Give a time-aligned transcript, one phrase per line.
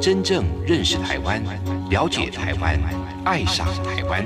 [0.00, 1.42] 真正认识台湾，
[1.90, 2.78] 了解台湾，
[3.24, 4.24] 爱上台湾。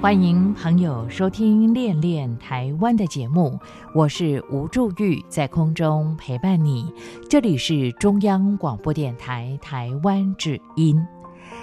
[0.00, 3.60] 欢迎朋友收听《恋恋台湾》的节目，
[3.94, 6.90] 我是吴祝玉，在空中陪伴你。
[7.28, 10.98] 这里是中央广播电台台湾之音。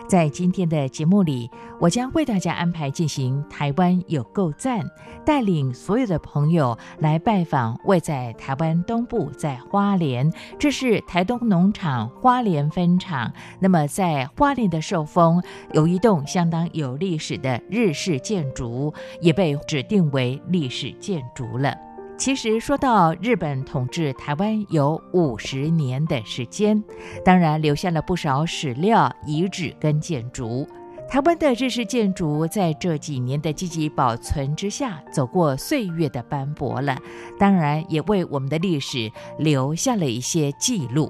[0.09, 4.83] 在今天的节目里，我将为大家安排进行台湾有够赞，
[5.23, 13.31] 带领所有的朋友来拜访位在台湾东部，在花莲，这是台东农场花莲分厂。
[13.59, 15.43] 那么在花莲的寿丰
[15.73, 21.88] 有一栋相当有历史的日式建筑，也被指定为历史建筑了。
[22.19, 26.83] 其实说到日本统治台湾有五十年的时间，
[27.23, 30.67] 当然留下了不少史料、遗址跟建筑。
[31.07, 36.97] 台湾的日式建筑在这几年的积极保存之下，走过岁月的斑驳了，
[37.39, 41.09] 当然也为我们的历史留下了一些记录。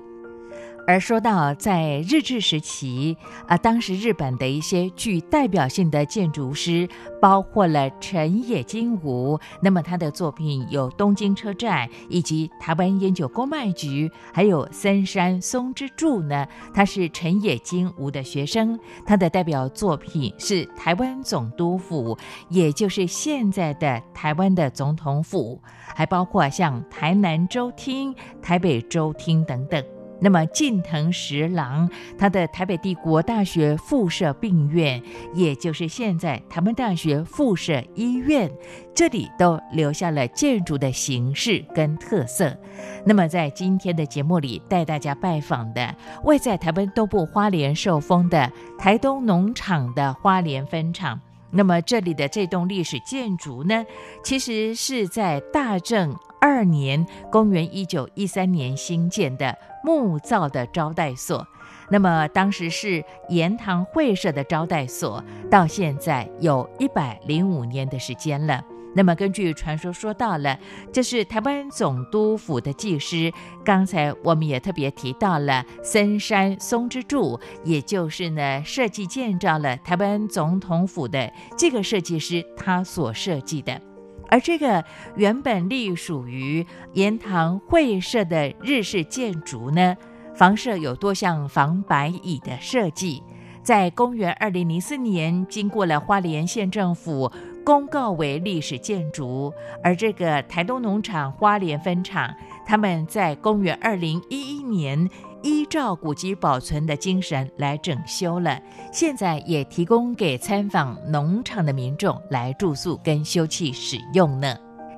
[0.90, 3.16] 而说到在日治时期
[3.48, 6.90] 啊，当时日本的一些具代表性的建筑师，
[7.22, 16.48] 包括了陈野金吾，那么他的作品有东京车站以及台湾烟酒公卖局，还有森山松之助呢。
[16.74, 22.18] 他是陈野金吾的学生，他的代表作品是台湾总督府，
[22.50, 25.62] 也就是现在的台湾的总统府，
[25.94, 28.12] 还包括像台南州厅、
[28.42, 29.86] 台北州厅等等。
[30.22, 35.02] 那么，近藤十郎他的台北帝国大学附设病院，
[35.34, 38.52] 也就是现在台湾大学附设医院，
[38.94, 42.58] 这里都留下了建筑的形式跟特色。
[43.06, 51.20] 那么，在今天的节目里，带大家拜访的位在台湾东部花莲寿丰的台东农场的花莲分厂。
[51.52, 53.84] 那么，这里的这栋历史建筑呢，
[54.24, 59.58] 其实是在大正二年（公元一九一三年）兴建的。
[59.82, 61.48] 木造的招待所，
[61.90, 68.62] 那么当时是盐塘会社的招待所，到现在有一百零五年的时间了。
[68.94, 70.60] 那么根据传说说到了，
[70.92, 73.32] 这是台湾总督府的技师。
[73.64, 83.89] 刚才我们也特别提到了森山松之助，也就是呢设计建造了台湾总统府的这个设计师他所设计的。
[84.30, 84.84] 而这个
[85.16, 89.98] 原本隶属于盐塘会社的日式建筑呢，
[90.36, 93.24] 房舍有多项防白蚁的设计，
[93.64, 97.32] 在公元二零零四年经过了花莲县政府
[97.66, 99.52] 公告为历史建筑，
[99.84, 102.34] 而这个台东农场花莲分厂，
[102.66, 105.10] 他们在公元二零一一年。
[105.42, 108.60] 依照古籍保存的精神来整修了，
[108.92, 114.56] 现在也提供给参访农场的民众来住宿跟休憩使用呢。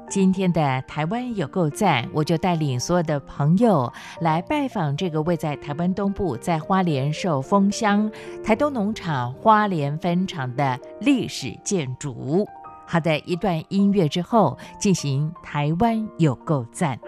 [0.09, 8.11] 今天的台湾有够赞，我就带领所有的朋友来拜访这个位在台湾东部，在花莲寿丰乡
[8.43, 12.45] 台东农场花莲分厂的历史建筑。
[12.85, 16.99] 好的，一段音乐之后，进行台湾有够赞。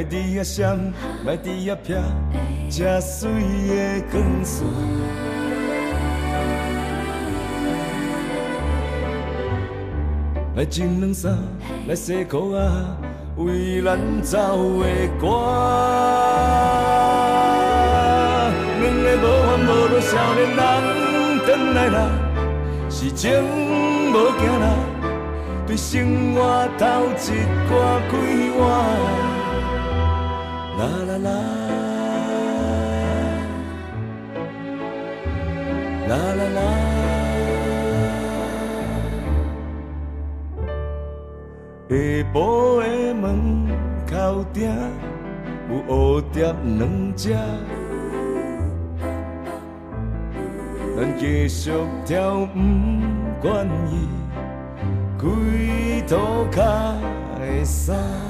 [0.00, 2.00] 莫伫遐闪，莫伫遐撇，
[2.70, 3.30] 这水
[3.68, 4.66] 的光线。
[10.56, 11.36] 来穿两衫，
[11.86, 12.96] 来洗裤啊，
[13.36, 14.38] 为咱走
[14.80, 14.86] 的
[15.20, 15.26] 歌。
[18.80, 20.60] 两个无烦无恼少年人，
[21.44, 22.08] 转来啦，
[22.88, 24.66] 是情无惊啦，
[25.66, 28.12] 对生活头一挂开
[28.58, 29.29] 换。
[30.80, 31.28] 啦啦啦，
[36.08, 36.58] 啦啦啦。
[41.90, 41.92] 下
[42.32, 42.34] 晡
[42.80, 43.24] 的门
[44.08, 44.12] 口
[44.54, 44.58] 顶
[45.68, 47.34] 有乌蝶两只，
[50.96, 51.72] 咱继续
[52.06, 54.08] 跳，不愿意
[55.18, 55.22] 开
[56.06, 56.10] 土
[56.50, 56.58] 脚
[57.38, 58.29] 的衫。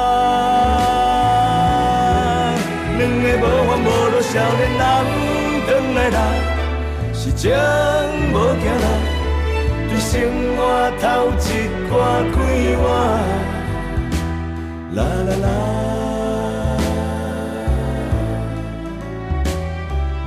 [3.01, 4.79] 两个无烦无恼少年人，
[5.65, 6.17] 转来啦，
[7.15, 7.49] 是情
[8.31, 8.87] 无惊啦，
[9.89, 10.11] 对生
[10.55, 10.59] 活
[11.01, 11.03] 头
[11.41, 11.43] 一
[11.89, 11.91] 挂
[12.31, 12.35] 开
[12.77, 12.83] 换。
[14.93, 15.45] 啦啦啦，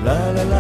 [0.05, 0.57] 啦啦啦。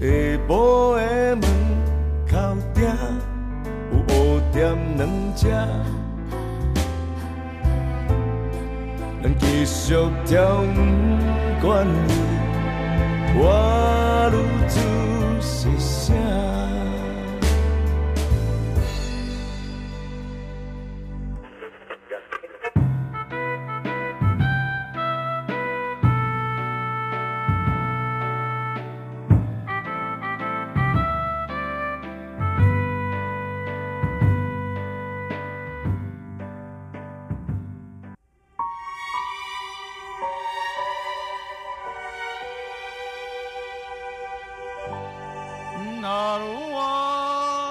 [0.00, 0.02] 下
[0.48, 0.50] 晡
[0.96, 0.98] 的
[1.36, 1.42] 门
[2.28, 2.32] 口
[2.74, 2.76] 顶
[3.92, 4.12] 有乌
[4.52, 4.56] 点
[4.96, 5.00] 两
[5.36, 5.42] 只，
[9.20, 9.94] 咱继续
[10.24, 10.62] 跳，
[11.60, 12.10] 不管伊，
[13.36, 14.34] 我愈
[14.68, 14.78] 自
[15.40, 15.68] 细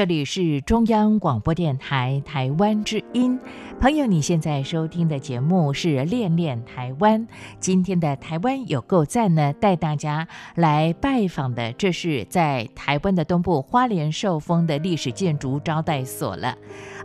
[0.00, 3.38] 这里是中央广播电台台湾之音，
[3.78, 7.20] 朋友，你现在收听的节目是《恋恋台湾》。
[7.58, 16.56] 今天的台湾有够赞呢，带大家来拜访的，这是在台湾的东部花莲寿丰的历史建筑招待所了。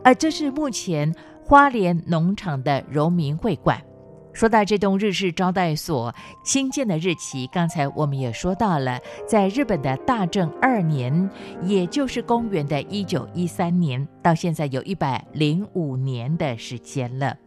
[0.02, 3.84] 而这是目前花莲农场的荣民会馆。
[4.36, 6.14] 说到这栋日式招待所
[6.44, 11.30] 新建的日期，刚才我们也说到了，在日本的大正二年，
[11.64, 17.38] 也就是公元的一九一三年，到现在有一百零五年的时间了。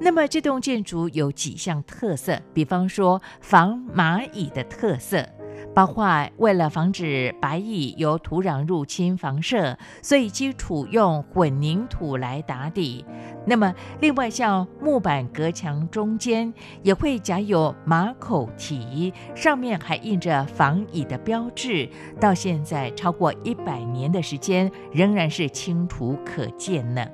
[0.00, 5.24] 那么这栋建筑有几项特色，比方说防蚂蚁的特色。
[5.74, 13.04] 包括为了防止白蚁由土壤入侵房舍，所以基础用混凝土来打底。
[13.46, 16.52] 那么，另外像木板隔墙中间
[16.82, 21.88] 也会夹有马口蹄，上面还印着防蚁的标志。
[22.20, 27.04] 到现在超过一百年的时间，仍然是清楚可见呢。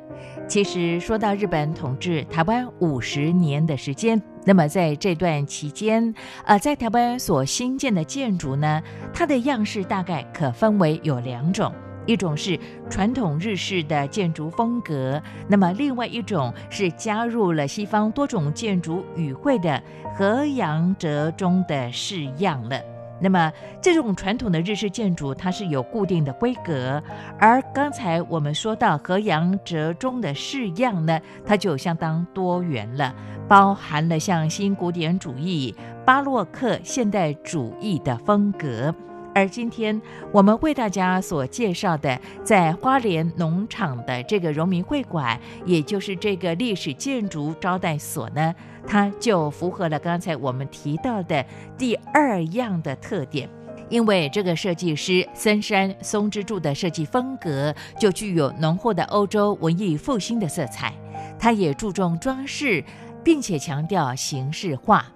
[0.49, 4.21] 其实说到日本统治台湾五十年的时间。
[4.47, 6.15] 那么在这段期间，
[6.47, 11.71] 呃，在台湾所新建的建筑呢，它的样式大概可分为有两种，
[12.07, 19.83] 一种是传统日式的建筑风格，那么另外一种是加入了西方多种建筑语汇的
[20.17, 22.81] 河阳折中的式样了。
[23.21, 27.03] 那么这种传统的日式建筑，它是有固定的规格，
[27.39, 33.15] 而刚才我们说到河阳折中的式样呢，它就相当多元了，
[33.49, 38.95] 包含了像新古典主义、巴洛克、现代主义的风格。
[39.39, 40.03] 而今天
[40.33, 48.53] 我们为大家所介绍的，在花莲农场的这个荣民会馆，也就是这个历史建筑招待所呢，
[48.85, 53.49] 它就符合了刚才我们提到的第二样的特点，
[53.89, 60.93] 因为这个设计师森山松之助的设计风格就具有浓厚的欧洲文艺复兴的色彩，
[61.39, 62.83] 他也注重装饰，
[63.23, 65.07] 并且强调形式化。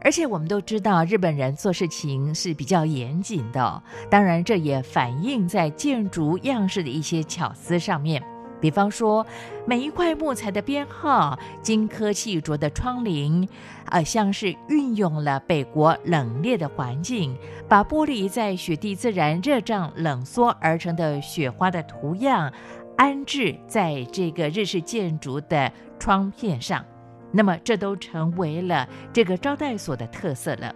[0.00, 3.82] 而且我们都知道，日本人做事情是比较严谨的。
[4.08, 8.22] 当然，这也反映在建筑样式的一些巧思上面。
[8.60, 9.24] 比方说，
[9.66, 13.48] 每一块木材的编号、金科细琢的窗棂，
[13.86, 17.36] 呃，像是运用了北国冷冽的环境，
[17.68, 22.52] 把玻璃在雪地自然热胀冷缩而成的雪花的图样，
[22.96, 26.84] 安置在这个日式建筑的窗片上。
[27.30, 30.74] 那么，这都成为了这个招待所的特色了。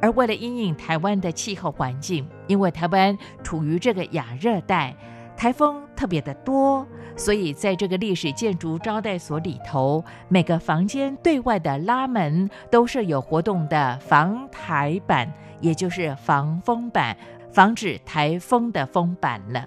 [0.00, 4.96] 而为了因应台湾的气候环境，因为台湾处于这个亚热带，
[5.36, 17.16] 台风特别的多，所以在这个历史建筑招待所里头，每个房间对外的拉门都设有活动的防台板，也就是防风板，
[17.52, 19.64] 防止台风的风板了。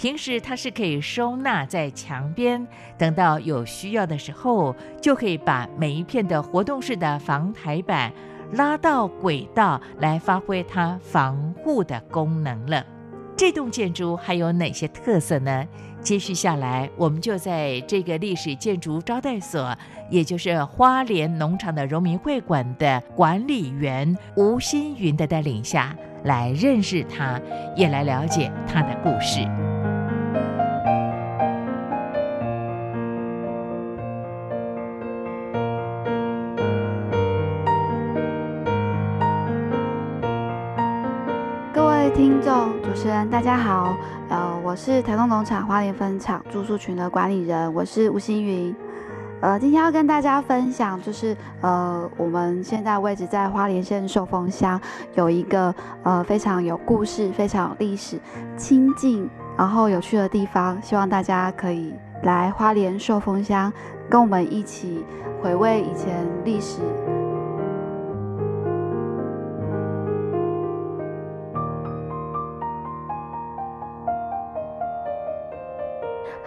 [0.00, 2.66] 平时它是可以收纳在墙边，
[2.96, 8.10] 等到有需要的时候，就可以把每一片的活动式的防台板
[8.52, 12.82] 拉到轨道来发挥它防护的功能了。
[13.36, 15.66] 这栋建筑还有哪些特色呢？
[16.00, 19.76] 接续下来，我们就在这个历史建筑招待所，
[20.08, 27.38] 也就是花莲农场的荣民会馆的管理员吴新云的带领下来认识它，
[27.76, 29.46] 也来了解它的故事。
[42.20, 43.96] 听众、主持人，大家好，
[44.28, 48.76] 呃，我是台东农场花莲分场住宿群的管理人，我是吴星云，
[49.40, 54.78] 呃，今天要跟大家分享，就是呃，我们现在位置在花莲县寿丰乡，
[55.14, 58.20] 有一个呃非常有故事、非常有历史、
[58.54, 63.72] 亲近然后有趣的地方，希望大家可以来花莲寿丰乡，
[64.10, 65.02] 跟我们一起
[65.42, 66.80] 回味以前历史。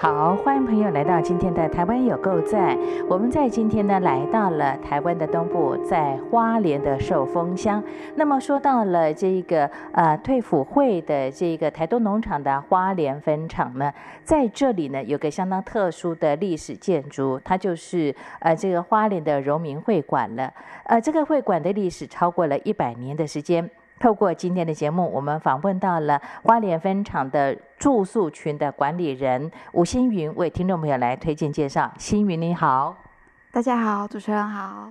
[0.03, 2.77] 好，欢迎朋友来到今天的台湾有够在。
[3.09, 7.81] 我们在今天呢，来到了台湾的东部，在花莲的寿丰乡。
[8.15, 13.93] 那么说到了这个呃退辅会的这个台东农场的花莲分厂呢，
[14.25, 20.51] 在这里呢有个相当特殊的历史建筑，它就是呃这个花莲的荣民会馆了。
[20.83, 23.69] 呃，这个会馆的历史超过了一百年的时间。
[23.99, 31.93] 透过今天的节目，我们访问到了花莲分厂的住宿群的管理人吴星云，为听众朋友来推荐介绍。
[31.97, 32.95] 星云你好，
[33.51, 34.89] 大家好，主持人好。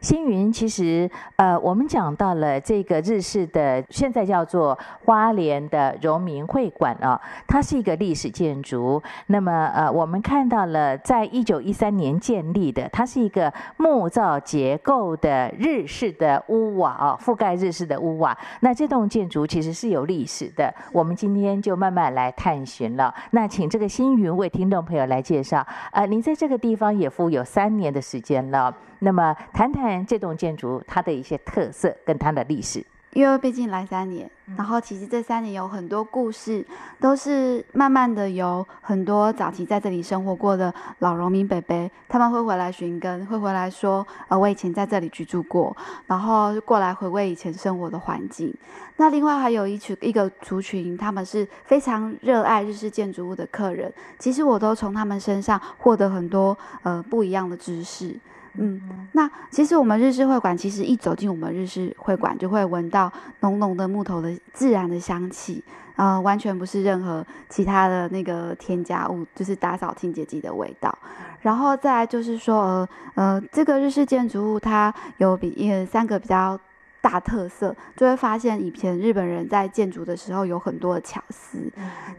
[0.00, 9.02] 星云，其实呃，我们讲到了这个日式的，现在叫做花莲的荣民会馆啊，它是一个历史建筑。
[9.28, 18.36] 那么呃，我们看到了，在一九一三年建立的，它是一个木造结构的日式的屋瓦哦，覆盖日式的屋瓦。
[18.60, 23.14] 那这栋建筑其实是有历史的，我们今天就慢慢来探寻了。
[23.30, 25.64] 那请这个星云为听众朋友来介绍。
[25.92, 29.83] 呃，您在这个地方也服务有三年的时间了，那么谈谈。
[29.84, 32.84] 看这栋建筑它的一些特色跟它的历史。
[33.12, 36.66] 因为毕竟来三年，然后其实这三年有很多故事，
[36.98, 45.76] 都是慢慢的有很多早期在这里生活过的老农民伯伯，他们会回来寻根，会回来说，呃，我以前在这里居住过，
[46.08, 48.52] 然后过来回味以前生活的环境。
[48.96, 58.18] 那另外还有一群一个族群，他们是非常热爱日式建筑物的客人，其实我都从他们身上获得很多呃不一样的知识。
[58.56, 58.80] 嗯，
[59.12, 65.62] 那其实我们日式会馆，其实一走进我们日式会馆，就会闻到浓浓的木头的自然的香气，
[65.96, 70.96] 呃，完全不是任何其他的那个添加物，就是打扫清洁剂的味道。
[71.40, 76.58] 然后再来就是说，呃呃，这个日式建筑物它有比呃三个比较。
[77.04, 81.58] 大特色就会发现，以前日本人在建筑的时候有很多的巧思。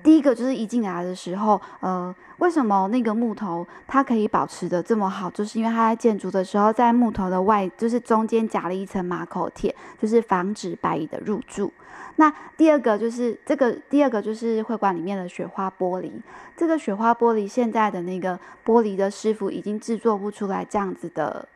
[0.03, 5.27] 第一个就是一进来的时候，呃，为什么那个木头它可以保持的这么好？
[5.31, 11.73] 就是因为它在建筑的时候，在木头的外，就是中间夹了一层马口铁，就是防止白蚁的入住。
[12.17, 16.11] 那第二个就是这个，第二个就是会馆里面的雪花玻璃。
[16.55, 21.49] 这个雪花玻璃现在的那个玻璃的师傅已经制作不出来这样子的。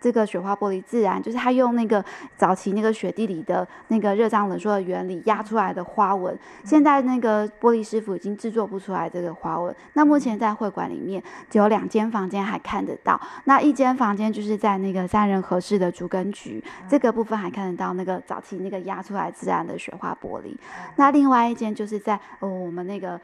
[0.00, 2.04] 这个雪花玻璃自然就是他用那个
[2.36, 9.74] 早期那个雪地里的那个热胀冷缩的原理压出来的花纹，现在那个玻璃师傅已经制作不出来这个花纹。
[9.94, 20.56] 那目前在会馆里面只有两间房间还看得到，那一间房间就是在那个三人合适的竹根局这个部分还看得到那个早期那个压出来自然的雪花玻璃。
[20.96, 23.20] 那另外一间就是在呃我们那个。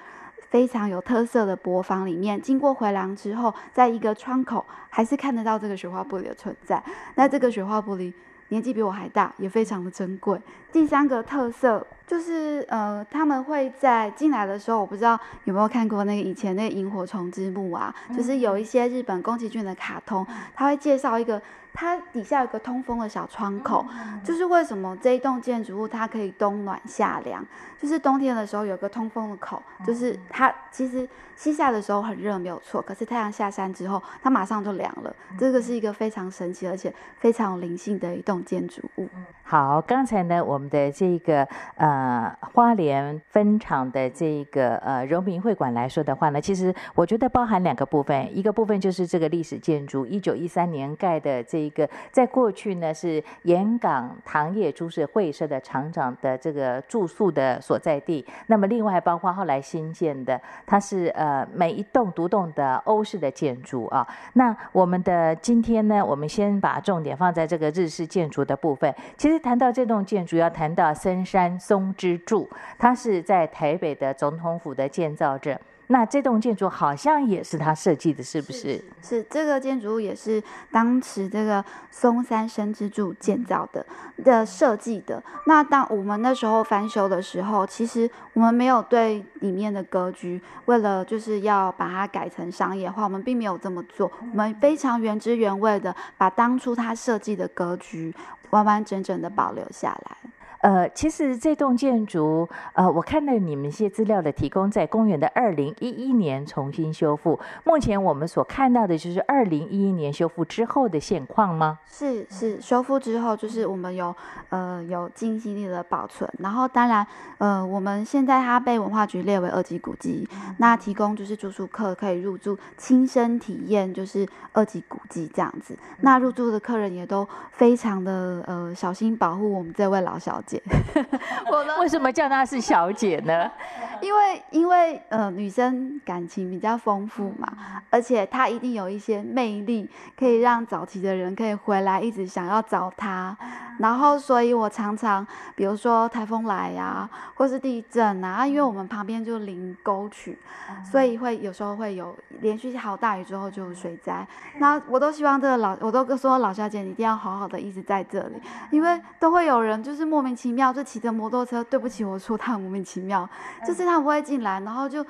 [0.55, 6.81] 非常有特色的博房里面，经过回廊之后，在一个窗口还是看得到这个雪花玻璃的存在。
[7.17, 8.13] 那这个雪花玻璃
[8.51, 10.41] 年纪比我还大，也非常的珍贵。
[10.71, 21.43] 第三个特色就是，呃，他们会在进来的时候，我不知道有没有看过那个以前那个萤火虫之墓啊，就是有一些日本宫崎骏的卡通，他会介绍一个。
[21.77, 23.85] 它底下有个通风的小窗口，
[24.23, 27.45] 就是为什么这一栋建筑物它可以冬暖夏凉，
[27.83, 39.09] 就是冬天的时候有个通风的口，就是它其实西夏的时候很热没有错，可是太阳下山之后它马上就凉了，这个是一个非常神奇而且非常有灵性的一栋建筑物。
[39.43, 51.64] 好，刚才呢我们的这个呃花莲分厂的这个呃荣民会馆来说的话呢，其实我觉得包含两个部分，一个部分就是这个历史建筑，一九一三年盖的这。
[51.65, 64.07] 一个在过去呢是盐港糖业株式会社的厂长的这个住宿的所在地，那么另外包括后来新建的，它是呃每一栋独栋的欧式的建筑啊。
[64.35, 68.95] 那我们的今天呢，我们先把重点放在这个日式建筑的部分。
[69.17, 72.49] 其实谈到这栋建筑，要谈到深山松之助，
[72.79, 75.59] 他是在台北的总统府的建造者。
[75.89, 78.83] 那这栋建筑好像也是他设计的，是不是？
[79.03, 83.85] 是这个建筑物也是当时这个松山生之助建造的
[84.25, 85.23] 的设计的。
[85.47, 94.11] 那当我们那时候翻修的时候，其实我们没有对里面的格局，为了就是要把它改成商业化，我们并没有这么做。
[94.21, 98.15] 我们非常原汁原味的把当初他设计的格局
[98.51, 100.17] 完完整整的保留下来。
[100.65, 107.39] 呃，其实这栋建筑，呃，我看到你们一些资料的提供，在公园的二零一一年重新修复。
[107.65, 111.81] 目前我们所看到的就是二零一一年修复之后的现况吗？
[111.87, 114.17] 是是，修复之后就是我们有
[114.49, 116.27] 呃有尽心力的保存。
[116.39, 125.79] 然后当然，呃，我们现在它被文化局列为二级古迹，那提供就是住宿客可以入住，亲身体验就是二级古迹这样子。
[126.01, 130.54] 那入住的客人也都非常的呃小心保护我们这位老小姐。
[131.51, 133.51] 我为什么叫她是小姐呢？
[134.03, 137.49] 因为因为呃女生感情比较丰富嘛，
[137.91, 139.89] 而且她一定有一些魅力，
[140.19, 143.37] 可以让早期的人可以回来一直想要找她。
[143.79, 150.39] 然后所以我常常比如说台风来呀，或是地震啊，因为我们旁边就临沟渠，
[150.85, 154.25] 所以会有时候会有连续好大雨之后就有水灾。
[154.59, 158.41] 那我都希望这个老我都说老小姐你一定要好好的一直在这里，
[158.71, 163.29] 因为都会有人就是莫名其妙就骑着摩托车，对不起我说他莫名其妙，
[163.67, 165.05] 就是他不会进来，然后就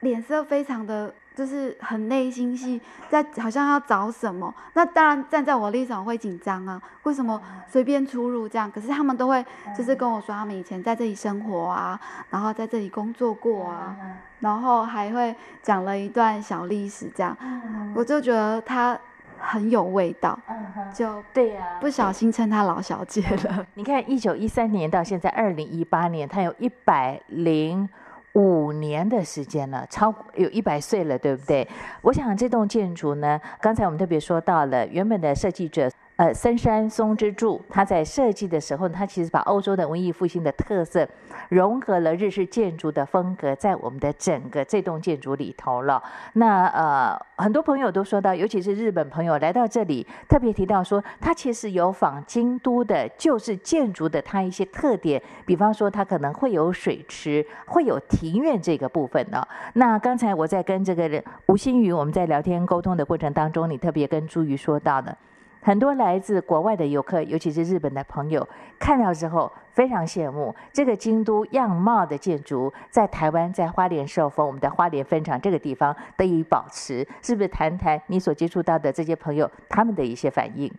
[0.00, 4.54] 脸色非常的就是很内心戏，在好像要找什么。
[4.74, 8.70] 那当然站在我立场会紧张啊，为什么随便出入这样？
[8.70, 9.44] 可是他们都会
[9.76, 13.96] 就是跟我说他们以前在这里生活啊，然后在这里工作过啊，
[14.40, 17.36] 然后还会讲了一段小历史这样，
[17.94, 18.98] 我就觉得他。
[19.42, 20.38] 很有味道，
[20.94, 23.66] 就对呀，不小心称她老小姐了。
[23.74, 27.88] 你看，一九一三年到现在二零一八年，她有一百零
[28.34, 31.66] 五年的时间了，超有一百岁了，对不对？
[32.02, 35.90] 我想这栋建筑呢，刚才我们特别说到了，原本的设计者。
[36.20, 41.08] 呃森山松之助他在设计的时候，他其实把欧洲的文艺复兴的特色
[41.48, 46.02] 融合了日式建筑的风格，在我们的整个这栋建筑里头了。
[46.34, 59.42] 那呃，很多朋友都说到，尤其是日本朋友来到这里，特别提到说，它其实有仿京都的，旧式建筑的它一些特点，比方说它可能会有水池，会有庭院这个部分呢。
[59.72, 65.16] 那刚才我在跟这个吴新宇我们在聊天沟通的过程当中，你特别跟朱瑜说到的。
[65.62, 77.48] 很多来自国外的游客，尤其是日本的朋友，看到之后非常羡慕这个京都样貌的建筑，在台湾在花莲寿丰我们的花莲分厂这个地方得以保持，是不是？
[77.48, 80.72] 谈谈你所接触到的这些朋友他们的一些反应。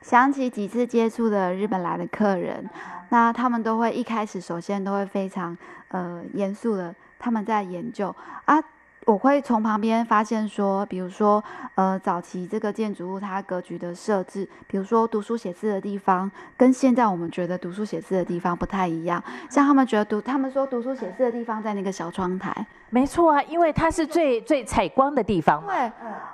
[0.00, 2.70] 想起几次接触的日本来的客人，
[3.10, 5.56] 那他们都会一开始首先都会非常
[5.88, 8.14] 呃严肃的，他们在研究
[8.46, 8.62] 啊。
[9.08, 11.42] 我会从旁边发现说，比如说，
[11.76, 19.24] 呃，早期这个建筑物它格局的设置，比如说读书写字的地方，跟现在我们觉得读书写字的地方不太一样。
[19.48, 22.54] 像他们觉得读，他们说读书写字的地方在那个小窗台。
[22.90, 25.64] 没错啊，因为它是最最采光的地方。
[25.66, 25.90] 对，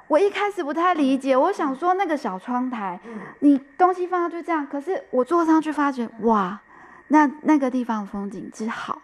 [0.08, 2.98] 我一开始不太理解，我想说那个小窗台，
[3.38, 6.60] 你东西放上去这样，可是我坐上去发觉，哇，
[7.06, 9.00] 那那个地方风景之好。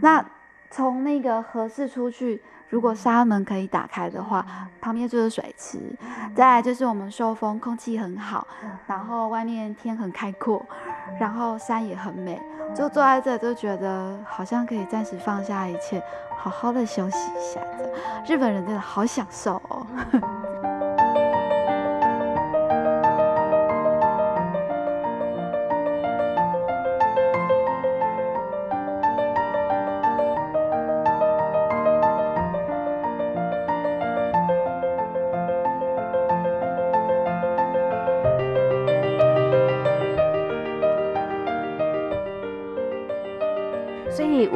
[0.00, 0.24] 那
[0.70, 2.40] 从那个合适出去。
[2.72, 4.46] 如果纱门可以打开的话，
[4.80, 5.78] 旁边就是水池，
[6.34, 8.46] 再来就是我们受风，空气很好，
[8.86, 10.64] 然后外面天很开阔，
[11.20, 12.40] 然后山也很美，
[12.74, 16.02] 就坐在这就觉得好像可以暂时放下一切，
[16.38, 17.60] 好好的休息一下。
[18.26, 19.86] 日本人真的好享受哦。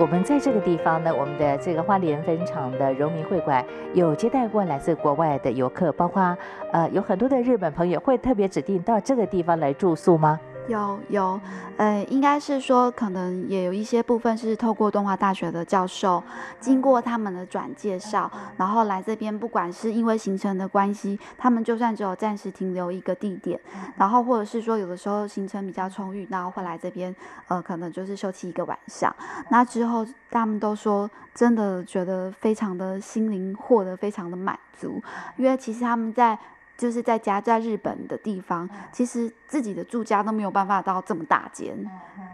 [0.06, 6.22] 我们在这个地方呢，我们的这个花莲分厂的荣民会馆有接待过来自国外的游客，包括
[6.70, 10.38] 呃有很多的日本朋友会特别指定到这个地方来住宿吗？
[10.68, 11.40] 有有，
[11.76, 16.22] 呃，应该是说，可能也有一些部分是透过东华大学的教授，
[16.58, 23.60] 经过他们的转介绍，然后来这边，不管是因为行程的关系，他们就算只有暂时停留一个地点，
[23.96, 27.14] 然后或者是说有的时候行程比较充裕，然后会来这边，
[27.46, 29.14] 呃，可能就是休息一个晚上。
[29.50, 35.00] 那之后他们都说，真的觉得非常的心灵获得非常的满足，
[35.36, 36.36] 因为其实他们在。
[36.78, 41.74] 就是在家在日本的地方，其实自己的住家都没有办法到这么大间，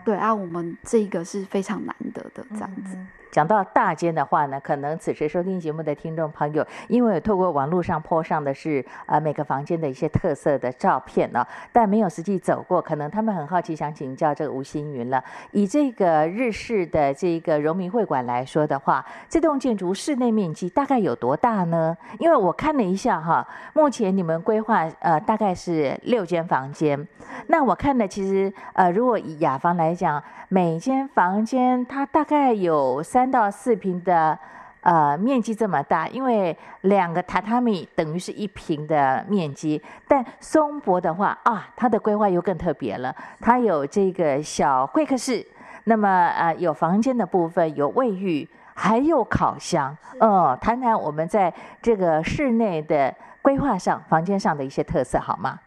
[0.05, 2.97] 对啊，我们这个是非常难得的这样子。
[3.31, 15.25] 讲到大间的话呢，可能此时收听节目的听众朋友，因为透过网络上播上的是呃每个房间的一些特色的照片呢，但没有实际走过，可能他们很好奇，想请教这个吴新云了。
[15.53, 21.97] 以这个日式的这个荣民会馆来说的话，这栋建筑室内面积大概有多大呢？
[22.19, 27.02] 因为我看了一下哈，目前你们规划呃大概是六间房间，
[27.47, 33.23] 那我看了其实呃如果以雅房来讲，每间房间它大概有三。
[33.23, 34.37] 三到四平的
[34.81, 39.81] 呃面积这么大，因为两个榻榻米等于是一平的面积。
[40.09, 45.47] 但松柏的话啊，它的规划又更特别了，它有这个小会客室，
[45.85, 49.97] 那么呃有房间的部分，有卫浴，还有烤箱。
[50.19, 55.61] 哦，谈谈我们在这个室内的规划上，房间上的一些特色好吗？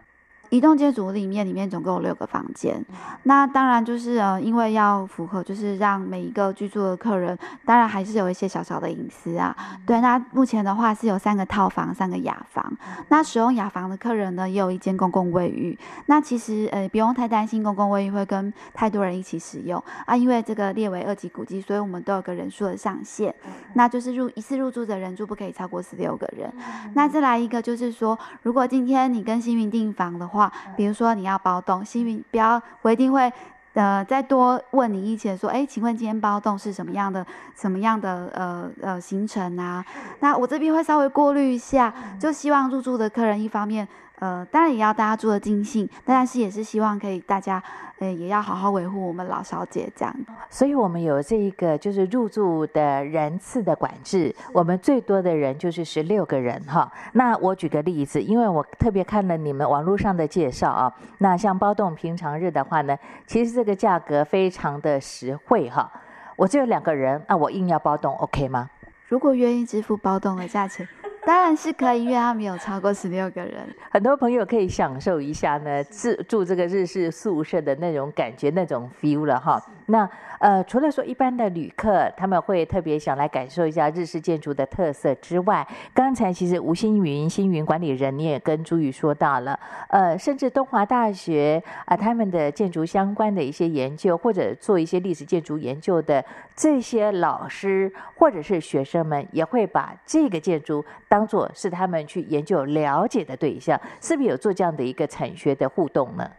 [0.49, 2.83] 移动建筑里面，里面总共有六个房间。
[3.23, 9.55] 那当然就是呃，因为要符合，就是让每一个居住的客人，当然还是有一些小小的隐私啊。
[9.85, 12.71] 对，那目前的话是有三个套房，三个雅房。
[13.09, 15.77] 那使用雅房的客人呢，也有一间公共卫浴。
[16.05, 23.33] 那其实呃，不用太担心公共卫浴会跟太多人一起使用啊，因为这个列为二级古迹，所以我们都有个人数的上限，
[23.73, 26.51] 那就是入一次入住的人数不可以超过十六个人。
[26.93, 33.31] 那再来一个就是说，如果今天你跟新云订房的话，话，比如说你要包栋，幸运不要，我一定会，
[33.73, 39.83] 呃，再多问你一些，说，哎，请问今天包栋是什么样的，什么样的，呃呃行程啊？
[40.19, 43.87] 那我这边会稍微过滤一下，就希望入住的客人一方面。
[44.19, 47.61] 呃，当然也要大家住的尽兴，但是也是希望可以大家，
[47.99, 50.15] 呃，也要好好维护我们老小姐这样。
[50.49, 56.89] 所以我们有这一个就是入住的人次的管制，我们最多的人就是十六个人哈。
[57.13, 62.97] 那我举个例子，因为我特别看了你们网络上的介绍啊，那像包栋平常日的话呢，
[63.27, 65.91] 其实这个价格非常的实惠哈。
[66.37, 68.69] 我只有两个人，那我硬要包栋，OK 吗？
[69.07, 70.87] 如果愿意支付包栋的价钱。
[71.25, 79.61] 当然是可以，因为他们有超过十六个人，很多朋友可以享受一下呢，住住这个日式宿舍的那种感觉、那种 feel 了哈。
[79.87, 80.07] 那
[80.39, 96.23] 呃，除了说一般的旅客他们会特别想来感受一下日式建筑的特色之外，刚才其实吴星云星云管理人你也跟朱宇说到了，呃，甚至东华大学啊他们的建筑相关的一些研究，或者做一些历史建筑研究的
[96.55, 106.29] 这些老师或者是学生们，也会把这个建筑当做是他们去研究了解的对象，是不是有做这样的一个产学的互动呢？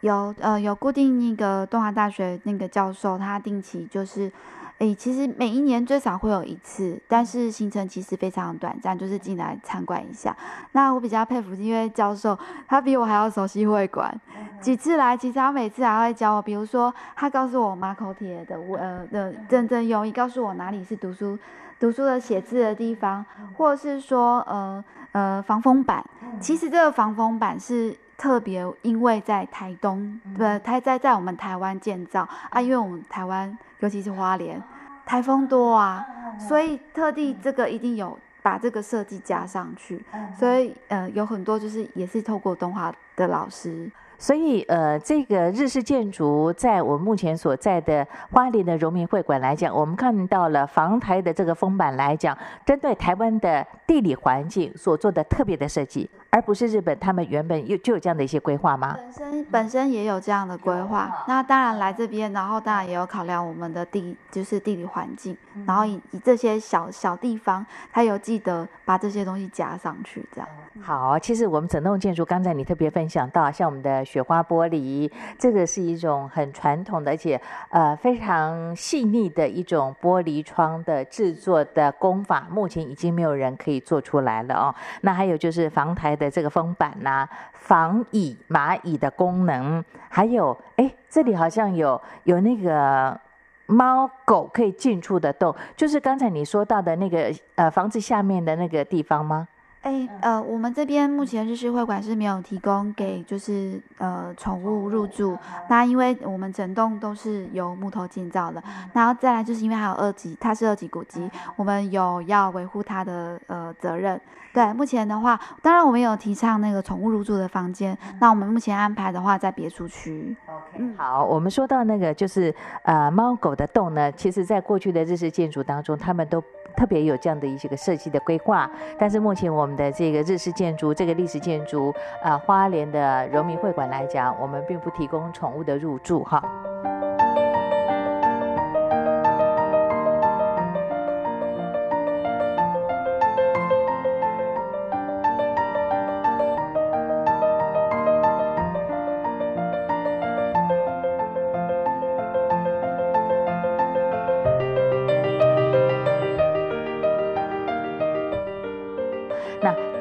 [0.00, 4.30] 有呃有固定那个东华大学那个教授，他定期就是，
[4.78, 10.36] 诶，其实每一年最少会有一次，但是行程其实非常短暂，就是进来参观一下。
[10.72, 14.14] 那我比较佩服，因为教授他比我还要熟悉会馆，
[14.60, 21.38] 几次来，其实他每次还会教我，比如说他告诉我马口铁的呃的真正用意，告诉我哪里是读书
[21.80, 23.24] 读书的写字的地方，
[23.56, 26.04] 或者是说呃呃防风板，
[26.38, 27.96] 其实这个防风板是。
[28.16, 34.62] 特别因为在台东，不，台在在我们台湾建造啊，因为我们台湾尤其是花莲，
[35.04, 36.04] 台风多啊，
[36.38, 40.04] 所以特地这个一定有把这个设计加上去，
[40.38, 43.90] 所以呃有很多就是也是透过动画的老师。
[44.18, 58.96] 所以，呃，这个日式建筑在我们目前所在的花莲的荣民会馆来讲，我们看到了房台的这个封板来讲，针对台湾的地理环境所做的特别的设计，而不是日本他们原本有就有这样的一些规划吗？
[58.96, 70.48] 本身本身也有这样的规划，那当然来这边，然后当然也有考量我们的地就是地理环境，然后以以这些小小地方，他有记得把这些东西加上去，这样。
[70.82, 77.40] 好，其实我们整栋建筑，刚才你特别分享到，像我们的雪花玻璃，这个是一种很传统的，而且
[77.70, 84.74] 呃非常细腻的一种玻璃窗的制作的工法，目前已经没有人可以做出来了哦。
[85.00, 93.18] 那还有就是房台的这个封板呐，防蚁蚂蚁的功能，还有哎，这里好像有有那个
[93.66, 99.48] 猫狗可以进出的洞，就是刚才你说到的那个呃房子下面的那个地方吗？
[99.86, 105.38] 哎，呃，我们这边目前日式会馆是没有提供给就是呃宠物入住。
[105.68, 108.60] 那因为我们整栋都是由木头建造的，
[108.92, 114.20] 然后再来就是因为还有二级，它是二级古迹，我们有要维护它的呃责任。
[114.52, 117.96] 对，目前的话，当然我们有提倡那个宠物入住的房间。
[118.18, 120.34] 那我们目前安排的话在别墅区。
[120.46, 126.42] OK，好，我们说到那个就是呃猫狗的洞呢，其实在过去的日式建筑当中，他们都。
[126.76, 136.42] 特别有这样的一些个设计的规划，但是目前我们的这个日式建筑，这个历史建筑，啊，花莲的荣民会馆来讲，我们并不提供宠物的入住，哈。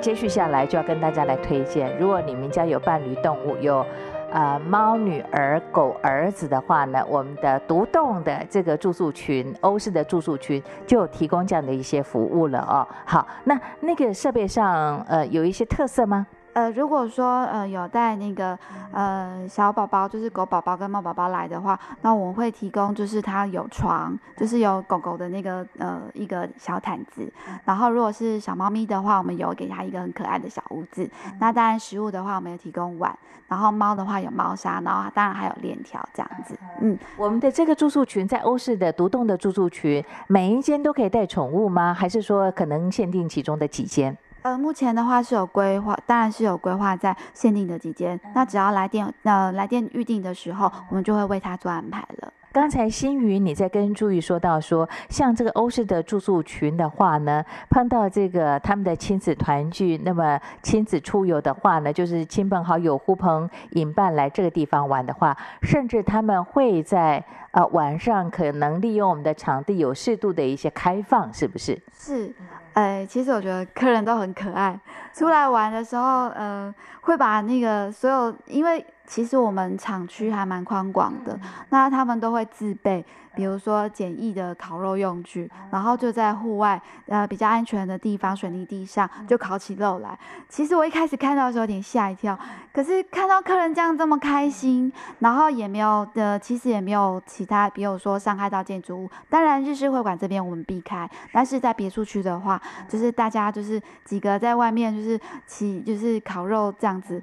[0.05, 3.83] 接续下来就要跟大家来推荐，如果你们家有伴侣动物，有
[4.31, 12.87] 呃猫女儿、狗儿子的话呢，我们的独栋的这个住宿群，欧式的住宿群就提供这样的一些服务了哦。
[13.03, 16.27] 好，那那个设备上呃有一些特色吗？
[16.55, 18.57] 呃，如果说呃有带那个
[18.93, 27.29] 呃小宝宝，就是狗宝宝跟猫宝宝来的话，那我们会提供就是它有床，就是有狗狗的那个呃一个小毯子。
[27.65, 31.09] 然后如果是小猫咪的话，我们有给它一个很可爱的小屋子。
[31.41, 33.13] 那当然食物的话，我们有提供碗。
[33.47, 36.57] 然后猫的话有猫砂，然后当然还有链条这样子。
[36.81, 41.93] 嗯，我们的这个住宿群在欧式的独栋的住宿群，每一间都可以带宠物吗？
[41.93, 44.17] 还是说可能限定其中的几间？
[44.45, 48.19] 呃，目前的话是有规划，当然是有规划在限定的几间。
[48.35, 52.31] 那只要来电，呃，来电预定的时候，我们就会为他做安排了。
[52.51, 71.81] 刚才新宇你在跟朱宇说到说，像这个欧式的住宿群的话呢，碰到这个他们的亲子团聚，那么亲子出游的话呢，就是亲朋好友呼朋引伴来这个地方玩的话，甚至他们会在呃晚上可能利用我们的场地有适度的一些开放，是不是？
[71.91, 72.31] 是。
[72.75, 74.77] 哎，其实我觉得客人都很可爱。
[75.13, 81.39] 出来玩的时候，嗯，会把那个所有，因为其实我们厂区还蛮宽广的，
[81.69, 90.17] 那他们都会自备，比如说简易的烤肉用具，然后就在户外，呃，比较安全的地方，水泥地上就烤起肉来。
[90.49, 92.37] 其实我一开始看到的时候有点吓一跳，
[92.73, 99.09] 可是看到客人这样这么开心，然后也没有的，其实也没有其他，比如说伤害到建筑物。
[99.29, 107.21] 当然日式会馆这边我们避开，但是在别墅区的话，就是大家就是几个在外面就是起就是烤肉这样子。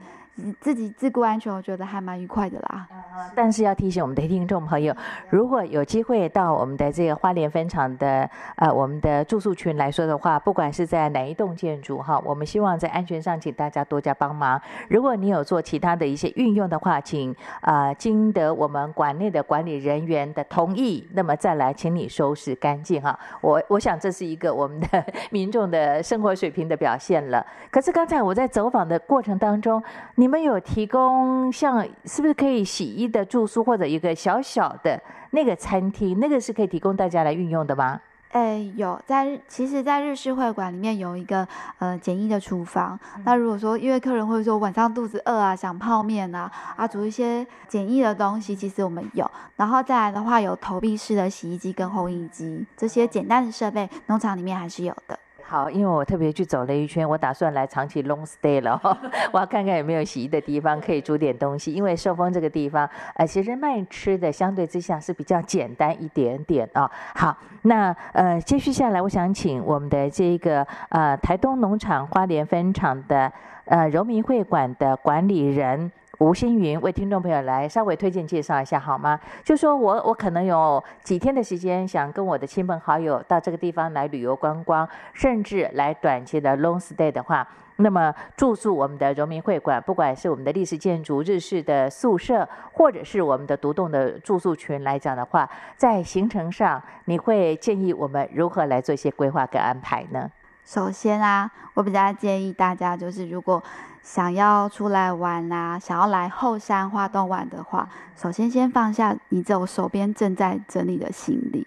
[0.60, 2.88] 自己自顾安全，我觉得还蛮愉快的啦。
[3.34, 4.96] 但是要提醒我们的听众朋友，
[5.28, 14.60] 如果有机会到我们的这个花莲分厂的呃我们的住宿群来说的话，不管是在哪一栋建筑哈，我们希望在安全上请大家多加帮忙。
[14.88, 23.16] 如果你有做其他的一些运用的话，请啊经得我们馆内的管理人员的同意，那么再来请你收拾干净哈。
[23.42, 27.46] 我我想这是一个我们的 民众的生活水平的表现了。
[27.70, 29.82] 可是刚才我在走访的过程当中。
[30.28, 38.00] 们有提供像是不是可以洗衣的住宿，或者一个小小的那个餐厅，那个是可以提供大家来运用的吗？
[38.30, 41.46] 哎，有在，其实，在日式会馆里面有一个
[41.78, 42.98] 呃简易的厨房。
[43.26, 49.30] 那如果说因为客人会说晚上肚子饿啊，想泡面啊，啊煮一些简易的东西，其实我们有。
[49.56, 55.18] 然后再来的话，有投币式的洗衣机跟烘衣机，这些简单的设备，农场里面还是有的。
[55.52, 58.80] 好，因为我特别去走了一圈，我打算来长期 long stay 了，
[59.30, 61.74] 我要看看有没有洗衣的地方可以煮点东西。
[61.74, 66.90] 因为寿丰这个地方，呃，其实卖吃的相对之下是比较简单一点点啊。
[67.14, 73.30] 好，那呃，接续下来，我想请我们的这个呃台东农场花莲分厂的
[73.66, 75.92] 呃荣民会馆的管理人。
[76.22, 79.18] 吴星云为听众朋友来稍微推荐介绍一下好吗？
[79.42, 87.44] 就说我我可能有几天的时间，想跟我的亲朋好友到这个地方来旅游观光，甚至来短期的 long stay 的话，
[87.76, 100.30] 那么住宿我们的荣民会馆，不管是我们的历史建筑、日式的宿舍，或者是我们的独栋的住宿群来讲的话，在行程上你会建议我们如何来做一些规划跟安排呢？
[100.72, 103.62] 首先啊，我比较建议大家就是如果。
[104.02, 111.64] 想要出来玩啊，想要来后山花东玩的话，首先先放下你这手边正在整理的行李，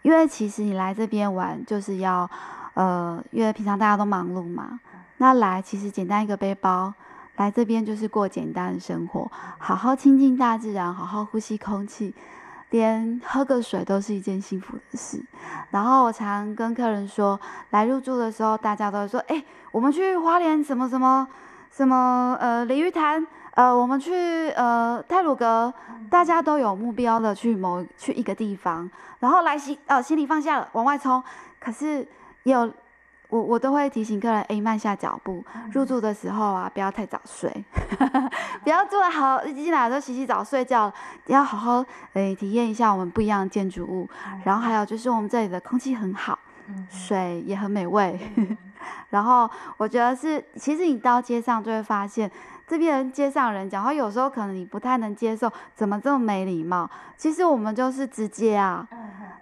[0.00, 2.28] 因为其实你来这边玩就是要，
[2.72, 4.80] 呃，因为平常大家都忙碌嘛，
[5.18, 6.94] 那来其实简单一个背包，
[7.36, 12.14] 来这边就是过简单的生活，好好亲近大自然，好好呼吸空气，
[12.70, 15.22] 连喝个水都是一件幸福的事。
[15.70, 17.38] 然后我常跟客人说，
[17.70, 21.28] 来入住的时候，大家都会说，哎，我们去花莲什么什么。
[21.70, 25.72] 什么呃，鲤鱼潭，呃，我们去呃泰鲁阁，
[26.10, 31.22] 大家都有目标的去某去一个地方，然后来行呃行李放下了往外冲，
[31.60, 32.04] 可是
[32.42, 32.72] 有
[33.28, 37.64] 我我都会提醒客人，哎，慢下脚步，入住的时候啊，不要太早睡，
[38.64, 40.92] 不要住了好一进来就洗洗澡睡觉，
[41.26, 44.08] 要好好哎体验一下我们不一样的建筑物，
[44.44, 46.38] 然后还有就是我们这里的空气很好，
[46.88, 48.18] 水也很美味。
[49.10, 52.30] 然后我觉得是，其实你到街上就会发现，
[52.66, 56.88] 这边街上人讲话，有时候可能你不太能接受，怎么这么没礼貌？
[57.16, 58.86] 其实我们就是直接啊，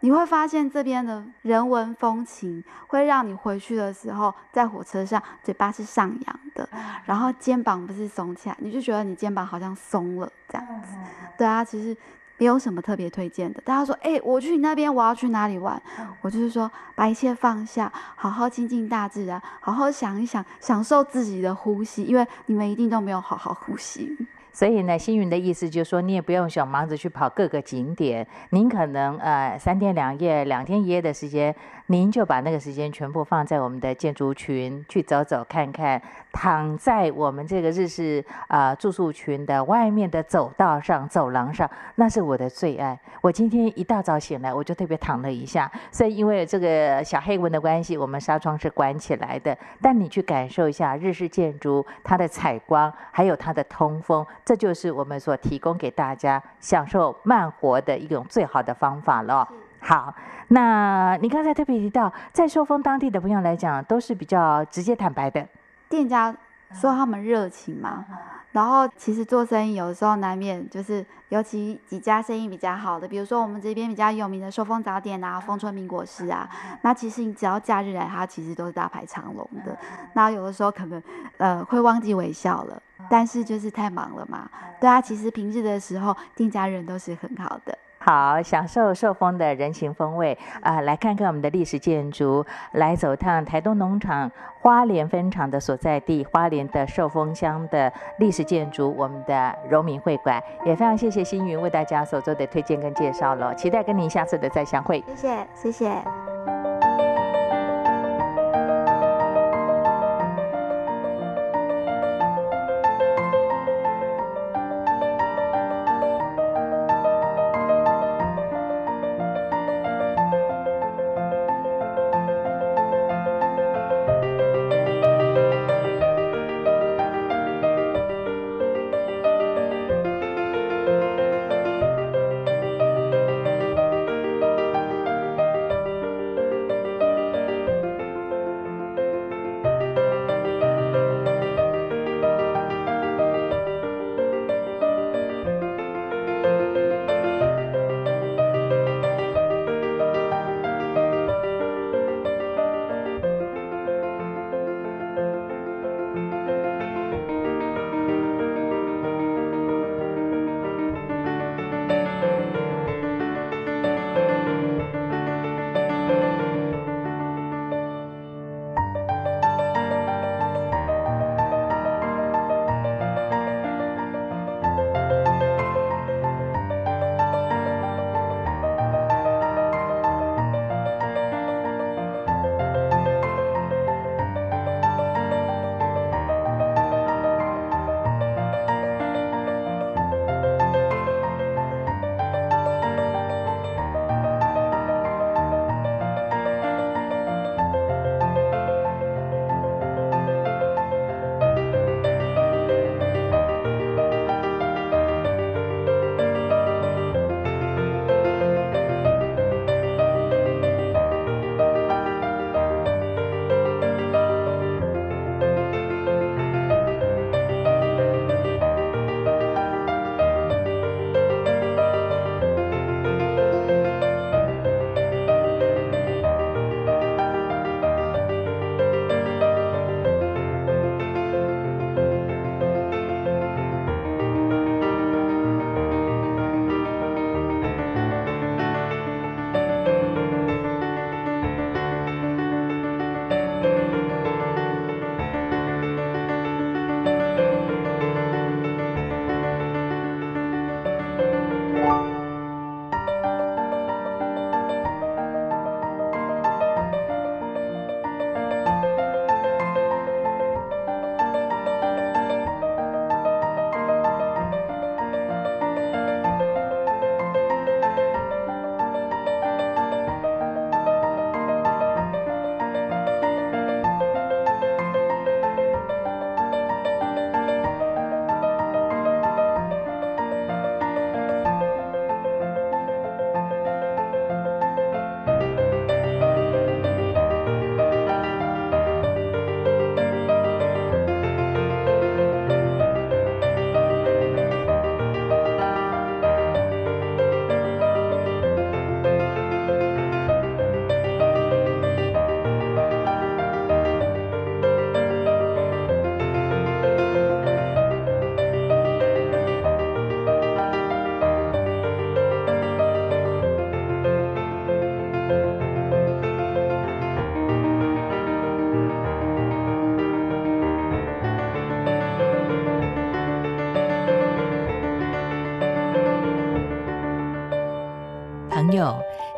[0.01, 6.69] 你会发现这边的人文风情，会让你回去的时候，在火车上嘴巴是上扬的，
[7.05, 10.97] 然后肩膀不是耸起来，你就觉得你肩膀好像松了这样子。
[11.39, 11.97] 对啊，其实。
[12.39, 13.63] 没有什么特别推荐的。
[13.63, 15.81] 大家说，哎，我去你那边，我要去哪里玩？
[16.21, 24.15] 我就是说，把一切放下，好好亲近大自然，好好想一想，享受自己的呼吸，因为你们一定都没有好好呼吸。
[24.57, 31.55] 所以呢，星云的意思就是说，你也不用想忙着去跑各个景点，您可能呃三天两夜、两天一夜的时间，
[31.89, 42.99] 您就把那个时间全部放在我们的建筑群去走走看看，躺在我们这个日式啊住宿群的外面的走道上、走廊上，那是我的最爱。
[43.21, 45.71] 我今天一大早醒来，我就特别躺了一下。
[45.93, 49.57] 所以因为这个小黑蚊的关系，我们纱窗是关起来的。
[49.81, 54.27] 但你去感受一下日式建筑它的采光，还有它的通风。
[54.45, 59.49] 这就是我们所提供给大家享受慢活的一种最好的方法了。
[59.87, 60.13] 好，
[60.49, 65.47] 那你刚才特别提到，在寿丰当地的朋友来讲，都是比较直接坦白的。
[65.89, 66.35] 店家
[66.73, 68.05] 说他们热情嘛。
[68.51, 76.49] 然后其实做生意有的时候难免就是，尤其几家生意比较好的，比如说我们这边比较有名的寿丰早点啊、丰春民国市啊，
[76.83, 79.77] 那其实你只要假日来，它其实都是大排长龙的。
[80.15, 81.01] 那有的时候可能
[81.37, 84.51] 呃会忘记微笑了，但是就是太忙了嘛。
[84.81, 87.79] 对啊，其实平日的时候店家人都是很好的。
[88.07, 90.81] 好，享受寿丰的人情风味啊！
[90.83, 94.31] 来看看我们的历史建筑，来走趟台东农场
[94.61, 105.03] 花莲分厂的所在地花莲的寿丰乡的历史建筑，我们的荣民会馆，也非常谢谢星云为大家所做的推荐跟介绍了，期待跟您下次的再相会。
[105.09, 106.56] 谢谢，谢谢。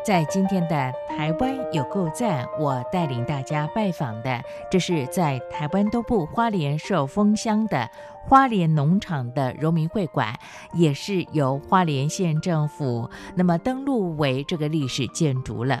[0.09, 7.87] 在今天的台湾有够赞，我带领大家拜访的，这是在台湾东部花莲寿丰乡的
[8.23, 10.33] 花莲农场的荣民会馆，
[10.73, 15.79] 也是由花莲县政府那么登录为这个历史建筑了。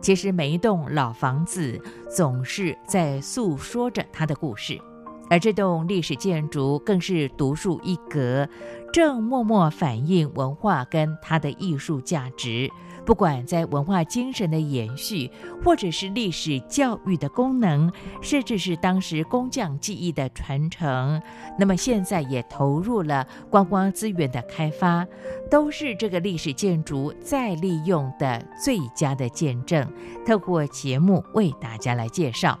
[0.00, 1.78] 其实每一栋老房子
[2.08, 4.80] 总是在诉说着它的故事，
[5.28, 8.48] 而这栋历史建筑更是独树一格，
[8.94, 12.70] 正默默反映文化跟它的艺术价值。
[13.04, 15.30] 不管在文化精神的延续，
[15.64, 21.20] 或者是历史教育的功能，甚至是当时工匠技艺的传承，
[21.58, 25.06] 那么现在也投入了观光资源的开发，
[25.50, 29.86] 都是这个历史建筑再利用的最佳的见证。
[30.24, 32.58] 透过节目为大家来介绍，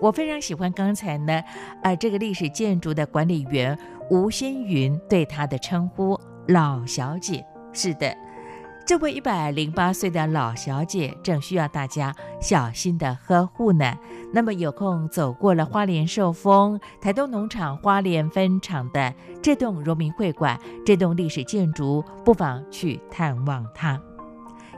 [0.00, 1.42] 我非常喜欢刚才呢，
[1.82, 3.78] 呃，这个历史建筑的管理员
[4.10, 6.18] 吴新云对他的称呼
[6.48, 8.12] “老小姐”，是的。
[8.88, 12.10] 这位一百零八岁的老小姐正需要大家
[12.40, 13.94] 小心的呵护呢。
[14.32, 19.12] 那么有空走过了花莲寿丰台东农场花莲分厂的
[19.42, 24.00] 这栋荣民会馆，这栋历史建筑，不妨去探望它。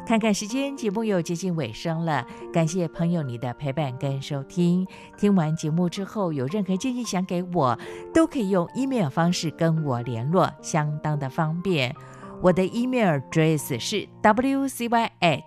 [0.04, 2.26] 看看时间，节目又接近尾声了。
[2.52, 4.84] 感谢朋友你的陪伴跟收听。
[5.16, 7.78] 听完节目之后，有任何建议想给我，
[8.12, 11.94] 都可以用 email 方式跟我联络，相当的方便。
[12.42, 15.42] 我的 email address 是 wcy at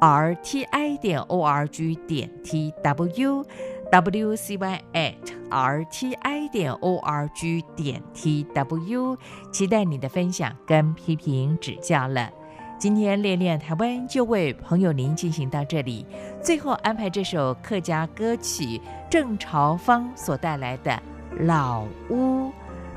[0.00, 3.44] rti 点 org 点 tw
[3.92, 5.14] wcy at
[5.50, 9.18] rti 点 org 点 tw，
[9.52, 12.30] 期待你的分享跟批评指教了。
[12.78, 16.06] 今天练练台湾就为朋友您进行到这里，
[16.42, 18.80] 最后安排这首客家歌曲
[19.10, 20.90] 郑朝芳所带来的
[21.44, 22.46] 《老屋》，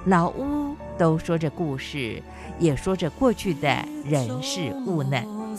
[0.05, 2.23] 老屋都说着故事。
[2.59, 3.67] 也说着过去的
[4.05, 5.17] 人事物呢，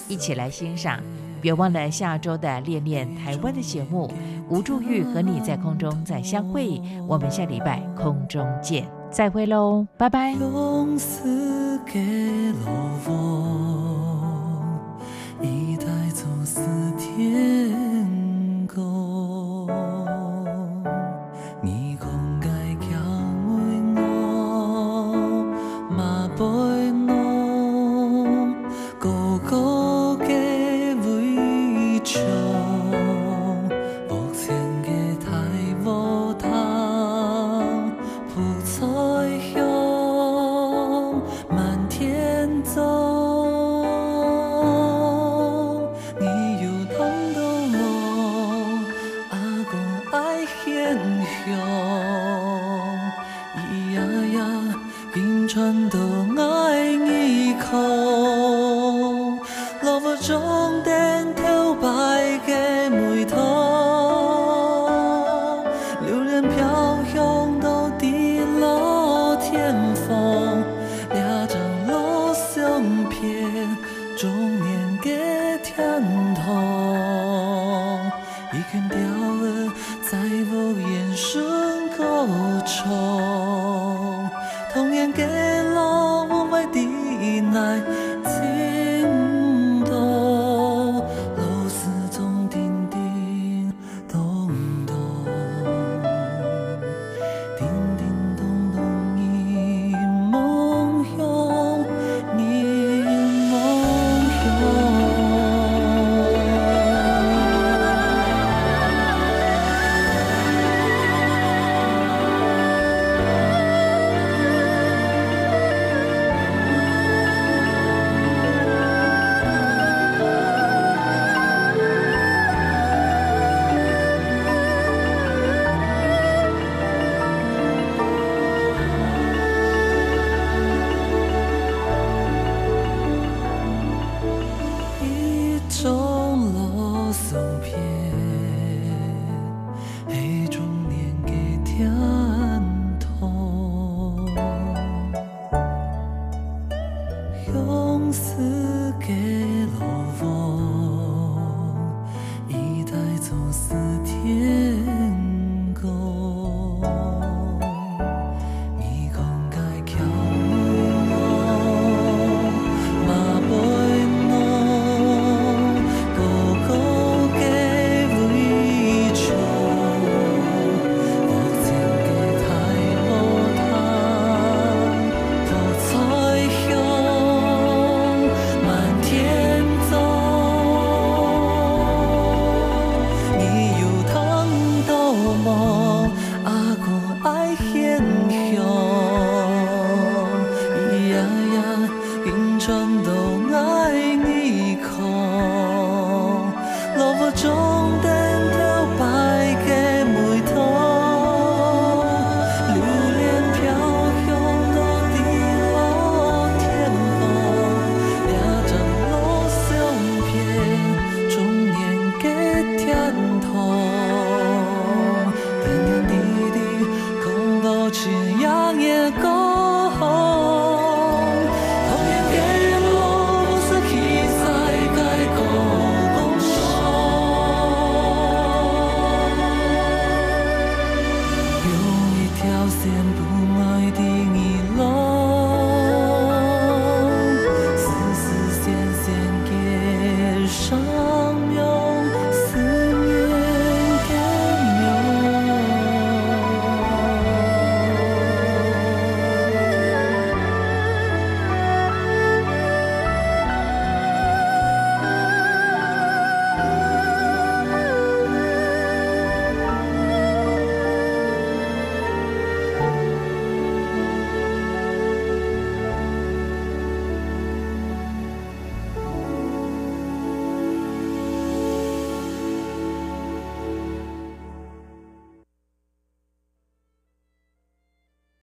[0.08, 1.00] 一起来欣赏。
[1.40, 4.10] 别忘了下周的《恋恋台湾》的节目，
[4.48, 6.80] 吴祝玉和你在空中再相会。
[7.06, 10.32] 我们下礼拜空中见，再会喽，拜拜。
[10.32, 12.00] 用死给
[12.52, 13.44] 了我。